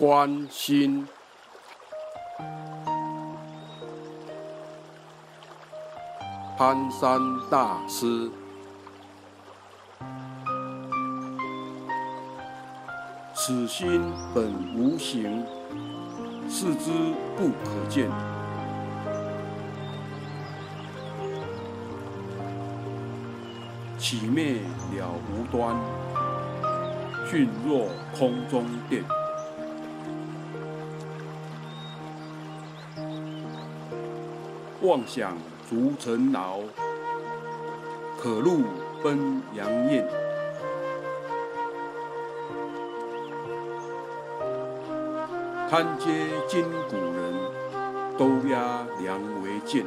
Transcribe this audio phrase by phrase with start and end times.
[0.00, 1.06] 观心。
[6.56, 8.30] 攀山大师，
[13.34, 15.44] 此心本无形，
[16.48, 16.90] 视之
[17.36, 18.10] 不可见。
[23.98, 24.62] 起灭
[24.94, 25.76] 了无端，
[27.30, 27.86] 迅若
[28.18, 29.04] 空中电。
[34.82, 35.36] 妄想
[35.68, 36.60] 逐尘劳，
[38.18, 38.62] 可入
[39.02, 40.08] 奔阳焰。
[45.68, 46.10] 堪嗟
[46.48, 47.34] 今古人，
[48.16, 49.84] 都压梁为剑。